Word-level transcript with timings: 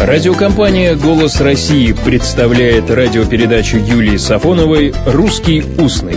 Радиокомпания 0.00 0.94
«Голос 0.94 1.42
России» 1.42 1.92
представляет 1.92 2.90
радиопередачу 2.90 3.76
Юлии 3.76 4.16
Сафоновой 4.16 4.94
«Русский 5.04 5.62
устный». 5.78 6.16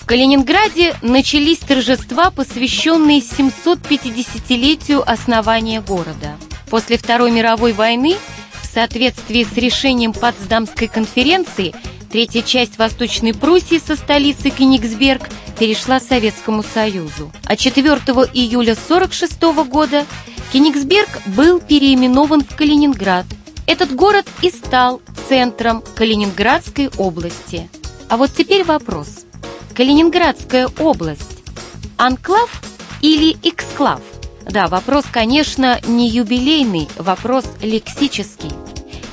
В 0.00 0.06
Калининграде 0.06 0.94
начались 1.02 1.58
торжества, 1.58 2.30
посвященные 2.30 3.18
750-летию 3.18 5.02
основания 5.06 5.82
города. 5.82 6.38
После 6.70 6.96
Второй 6.96 7.30
мировой 7.32 7.74
войны, 7.74 8.16
в 8.62 8.66
соответствии 8.66 9.44
с 9.44 9.54
решением 9.58 10.14
Потсдамской 10.14 10.88
конференции, 10.88 11.74
третья 12.10 12.40
часть 12.40 12.78
Восточной 12.78 13.34
Пруссии 13.34 13.78
со 13.78 13.94
столицей 13.94 14.52
Кенигсберг 14.52 15.28
перешла 15.58 16.00
Советскому 16.00 16.62
Союзу. 16.62 17.30
А 17.44 17.56
4 17.56 17.84
июля 18.32 18.72
1946 18.72 19.68
года 19.68 20.06
Кенигсберг 20.52 21.08
был 21.26 21.60
переименован 21.60 22.42
в 22.42 22.56
Калининград. 22.56 23.26
Этот 23.66 23.94
город 23.94 24.26
и 24.42 24.50
стал 24.50 25.02
центром 25.28 25.82
Калининградской 25.96 26.88
области. 26.96 27.68
А 28.08 28.16
вот 28.16 28.30
теперь 28.32 28.64
вопрос. 28.64 29.24
Калининградская 29.74 30.68
область– 30.78 31.42
анклав 31.96 32.62
или 33.02 33.36
эксклав? 33.42 34.00
Да, 34.48 34.68
вопрос, 34.68 35.04
конечно, 35.10 35.80
не 35.86 36.08
юбилейный, 36.08 36.88
вопрос 36.96 37.44
лексический. 37.60 38.52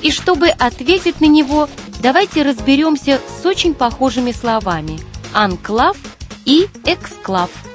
И 0.02 0.12
чтобы 0.12 0.48
ответить 0.48 1.20
на 1.20 1.26
него, 1.26 1.68
давайте 2.00 2.42
разберемся 2.42 3.20
с 3.42 3.44
очень 3.44 3.74
похожими 3.74 4.30
словами– 4.30 5.00
анклав 5.34 5.96
и 6.44 6.68
эксклав– 6.84 7.50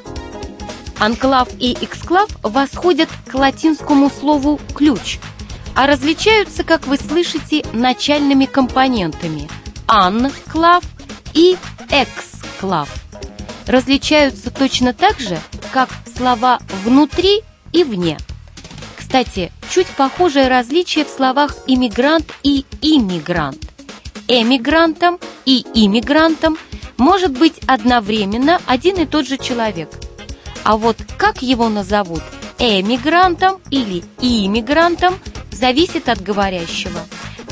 Анклав 0.99 1.47
и 1.59 1.77
эксклав 1.79 2.29
восходят 2.43 3.09
к 3.25 3.33
латинскому 3.33 4.09
слову 4.09 4.59
«ключ», 4.75 5.19
а 5.73 5.87
различаются, 5.87 6.65
как 6.65 6.87
вы 6.87 6.97
слышите, 6.97 7.63
начальными 7.71 8.45
компонентами 8.45 9.49
«анклав» 9.87 10.83
и 11.33 11.57
«эксклав». 11.89 12.89
Различаются 13.65 14.51
точно 14.51 14.93
так 14.93 15.19
же, 15.19 15.39
как 15.71 15.89
слова 16.17 16.59
«внутри» 16.83 17.43
и 17.71 17.85
«вне». 17.85 18.17
Кстати, 18.97 19.53
чуть 19.69 19.87
похожее 19.87 20.49
различие 20.49 21.05
в 21.05 21.09
словах 21.09 21.55
«иммигрант» 21.65 22.33
и 22.43 22.65
«иммигрант». 22.81 23.65
Эмигрантом 24.27 25.17
и 25.45 25.65
иммигрантом 25.73 26.57
может 26.97 27.31
быть 27.31 27.59
одновременно 27.67 28.59
один 28.67 28.97
и 28.97 29.05
тот 29.05 29.25
же 29.25 29.37
человек– 29.37 29.89
а 30.69 30.77
вот 30.77 30.97
как 31.17 31.41
его 31.41 31.67
назовут, 31.67 32.21
эмигрантом 32.59 33.59
или 33.71 34.03
иммигрантом, 34.21 35.17
зависит 35.51 36.07
от 36.07 36.21
говорящего. 36.21 36.99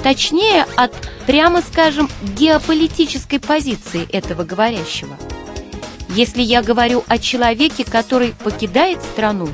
Точнее, 0.03 0.67
от, 0.75 0.93
прямо 1.25 1.63
скажем, 1.63 2.11
геополитической 2.37 3.39
позиции 3.39 4.07
этого 4.11 4.43
говорящего. 4.43 5.17
Если 6.09 6.43
я 6.43 6.61
говорю 6.61 7.03
о 7.07 7.17
человеке, 7.17 7.83
который 7.85 8.35
покидает 8.43 9.01
страну, 9.01 9.49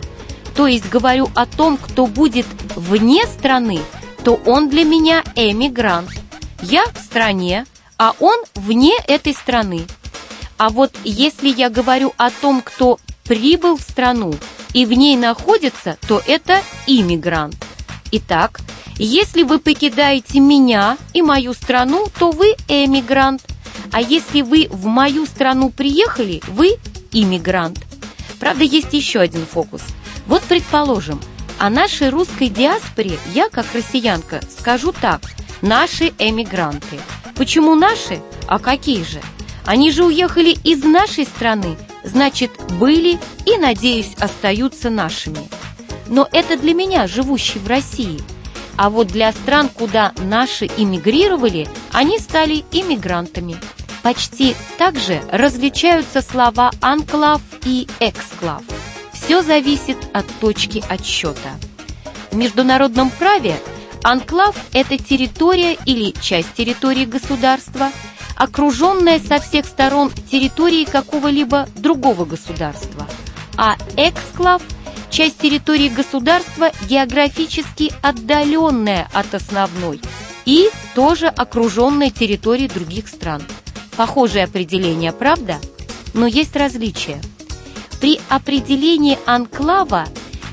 то 0.57 0.67
есть 0.67 0.89
говорю 0.89 1.29
о 1.33 1.45
том, 1.45 1.77
кто 1.77 2.05
будет 2.05 2.45
вне 2.75 3.25
страны, 3.27 3.79
то 4.25 4.41
он 4.45 4.67
для 4.67 4.83
меня 4.83 5.23
эмигрант. 5.35 6.09
Я 6.61 6.83
в 6.87 6.97
стране, 6.97 7.65
а 7.97 8.13
он 8.19 8.43
вне 8.55 8.97
этой 9.07 9.33
страны. 9.33 9.85
А 10.57 10.67
вот 10.67 10.91
если 11.05 11.47
я 11.47 11.69
говорю 11.69 12.13
о 12.17 12.29
том, 12.29 12.61
кто 12.61 12.99
прибыл 13.23 13.77
в 13.77 13.81
страну 13.81 14.33
и 14.73 14.85
в 14.85 14.93
ней 14.93 15.15
находится, 15.15 15.97
то 16.07 16.21
это 16.25 16.61
иммигрант. 16.87 17.55
Итак, 18.11 18.59
если 18.97 19.43
вы 19.43 19.59
покидаете 19.59 20.39
меня 20.39 20.97
и 21.13 21.21
мою 21.21 21.53
страну, 21.53 22.07
то 22.19 22.31
вы 22.31 22.55
эмигрант. 22.67 23.41
А 23.91 24.01
если 24.01 24.41
вы 24.41 24.67
в 24.69 24.85
мою 24.85 25.25
страну 25.25 25.69
приехали, 25.69 26.41
вы 26.49 26.77
иммигрант. 27.11 27.79
Правда, 28.39 28.63
есть 28.63 28.93
еще 28.93 29.19
один 29.19 29.45
фокус. 29.45 29.81
Вот 30.27 30.43
предположим, 30.43 31.19
о 31.59 31.69
нашей 31.69 32.09
русской 32.09 32.49
диаспоре 32.49 33.17
я, 33.33 33.49
как 33.49 33.65
россиянка, 33.73 34.41
скажу 34.57 34.91
так. 34.91 35.21
Наши 35.61 36.11
эмигранты. 36.19 36.99
Почему 37.35 37.75
наши? 37.75 38.21
А 38.47 38.59
какие 38.59 39.03
же? 39.03 39.21
Они 39.65 39.91
же 39.91 40.03
уехали 40.03 40.57
из 40.63 40.83
нашей 40.83 41.25
страны, 41.25 41.77
значит, 42.03 42.51
были 42.79 43.19
и, 43.45 43.57
надеюсь, 43.57 44.13
остаются 44.19 44.89
нашими. 44.89 45.39
Но 46.07 46.27
это 46.31 46.57
для 46.57 46.73
меня, 46.73 47.07
живущий 47.07 47.59
в 47.59 47.67
России. 47.67 48.21
А 48.75 48.89
вот 48.89 49.07
для 49.07 49.31
стран, 49.31 49.69
куда 49.69 50.13
наши 50.17 50.65
иммигрировали, 50.65 51.67
они 51.91 52.19
стали 52.19 52.63
иммигрантами. 52.71 53.55
Почти 54.01 54.55
так 54.77 54.97
же 54.97 55.21
различаются 55.31 56.21
слова 56.21 56.71
«анклав» 56.81 57.41
и 57.65 57.87
«эксклав». 57.99 58.63
Все 59.13 59.41
зависит 59.41 59.97
от 60.11 60.25
точки 60.41 60.83
отсчета. 60.89 61.51
В 62.31 62.35
международном 62.35 63.09
праве 63.11 63.55
анклав– 64.03 64.55
это 64.73 64.97
территория 64.97 65.77
или 65.85 66.11
часть 66.19 66.53
территории 66.53 67.05
государства– 67.05 67.91
окруженная 68.35 69.19
со 69.19 69.39
всех 69.39 69.65
сторон 69.65 70.11
территорией 70.31 70.85
какого-либо 70.85 71.67
другого 71.75 72.25
государства, 72.25 73.07
а 73.57 73.75
эксклав– 73.97 74.61
часть 75.13 75.37
территории 75.37 75.89
государства, 75.89 76.71
географически 76.89 77.93
отдаленная 78.01 79.07
от 79.13 79.33
основной 79.35 80.01
и 80.45 80.69
тоже 80.95 81.27
окруженная 81.27 82.09
территорией 82.09 82.67
других 82.67 83.07
стран. 83.07 83.43
Похожее 83.95 84.45
определение, 84.45 85.13
правда? 85.13 85.59
Но 86.15 86.25
есть 86.25 86.55
различия. 86.55 87.21
При 88.01 88.19
определении 88.27 89.19
анклава 89.25 90.05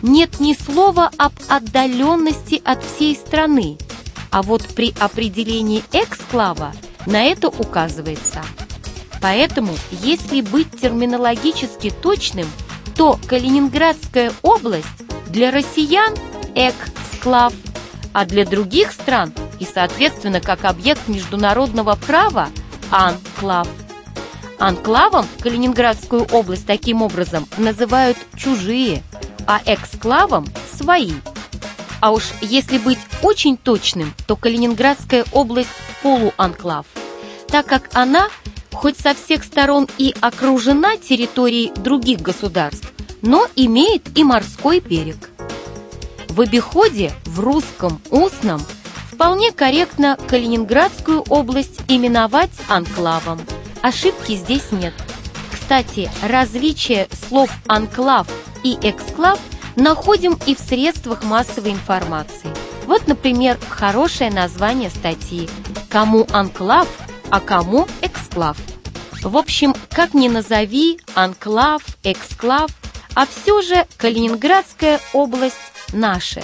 нет 0.03 0.41
ни 0.41 0.55
слова 0.55 1.11
об 1.17 1.33
отдаленности 1.49 2.61
от 2.63 2.85
всей 2.85 3.17
страны, 3.17 3.79
а 4.31 4.43
вот 4.43 4.63
при 4.75 4.95
определении 5.01 5.83
эксклава– 5.93 6.73
на 7.07 7.25
это 7.25 7.49
указывается. 7.49 8.43
Поэтому, 9.21 9.75
если 9.91 10.41
быть 10.41 10.81
терминологически 10.81 11.91
точным, 11.91 12.47
то 12.97 13.19
Калининградская 13.27 14.33
область 14.43 14.87
для 15.29 15.51
россиян– 15.51 16.15
эксклав, 16.55 17.53
а 18.13 18.25
для 18.25 18.45
других 18.45 18.93
стран 18.93 19.33
и, 19.59 19.67
соответственно, 19.67 20.41
как 20.41 20.65
объект 20.65 21.07
международного 21.07 21.97
права– 21.97 22.49
анклав. 22.91 23.69
Анклавом 24.59 25.27
Калининградскую 25.41 26.27
область 26.33 26.67
таким 26.67 27.03
образом 27.03 27.47
называют 27.57 28.19
чужие, 28.37 29.03
а 29.47 29.61
эксклавом– 29.65 30.47
свои. 30.77 31.13
А 32.01 32.11
уж 32.13 32.25
если 32.41 32.79
быть 32.79 32.99
очень 33.23 33.57
точным, 33.57 34.15
то 34.27 34.35
Калининградская 34.37 35.25
область– 35.33 35.69
полуанклав– 36.03 36.87
так 37.51 37.67
как 37.67 37.91
она 37.93 38.29
хоть 38.73 38.99
со 38.99 39.15
всех 39.15 39.45
сторон 39.45 39.89
и 39.99 40.15
окружена 40.21 40.97
территорией 40.97 41.73
других 41.75 42.21
государств, 42.21 42.93
но 43.23 43.47
имеет 43.57 44.17
и 44.17 44.25
морской 44.25 44.81
берег. 44.81 45.31
В 46.29 46.41
обиходе 46.41 47.13
в 47.27 47.41
русском 47.41 48.01
устном 48.11 48.63
вполне 49.13 49.53
корректно 49.53 50.17
Калининградскую 50.29 51.23
область 51.29 51.81
именовать 51.89 52.53
анклавом. 52.69 53.41
Ошибки 53.83 54.37
здесь 54.37 54.71
нет. 54.71 54.95
Кстати, 55.53 56.11
различие 56.23 57.09
слов 57.29 57.51
«анклав» 57.67 58.27
и 58.63 58.79
«эксклав» 58.83 59.39
находим 59.77 60.39
и 60.47 60.55
в 60.55 60.59
средствах 60.59 61.25
массовой 61.25 61.73
информации. 61.73 62.51
Вот, 62.87 63.07
например, 63.07 63.59
хорошее 63.69 64.31
название 64.31 64.91
статьи 64.91 65.49
«Кому 65.91 66.27
анклав 66.33 66.89
а 67.31 67.41
кому 67.41 67.87
эксклав. 68.03 68.57
В 69.23 69.37
общем, 69.37 69.75
как 69.91 70.15
ни 70.15 70.29
назови, 70.29 70.99
анклав, 71.15 71.83
эксклав, 72.03 72.71
а 73.15 73.27
все 73.27 73.63
же 73.63 73.87
Калининградская 73.97 75.01
область 75.13 75.57
наша. 75.93 76.43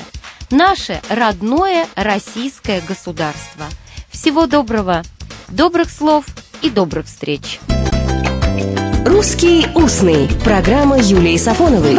Наше 0.50 1.00
родное 1.08 1.86
российское 1.96 2.80
государство. 2.80 3.64
Всего 4.10 4.46
доброго, 4.46 5.02
добрых 5.48 5.90
слов 5.90 6.24
и 6.62 6.70
добрых 6.70 7.06
встреч. 7.06 7.58
«Русский 9.04 9.66
устный»– 9.74 10.28
программа 10.44 10.98
Юлии 10.98 11.36
Сафоновой. 11.36 11.98